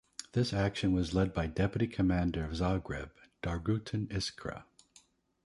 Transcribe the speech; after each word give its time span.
This 0.31 0.51
action 0.51 0.93
was 0.93 1.13
led 1.13 1.31
by 1.31 1.45
deputy 1.45 1.85
commander 1.85 2.43
of 2.43 2.53
"Zagreb" 2.53 3.11
Dragutin 3.43 4.07
Iskra. 4.07 4.63